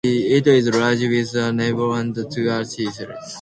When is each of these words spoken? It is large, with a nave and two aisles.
It 0.03 0.47
is 0.47 0.67
large, 0.69 1.01
with 1.01 1.35
a 1.35 1.53
nave 1.53 1.79
and 1.79 2.15
two 2.33 2.49
aisles. 2.49 2.75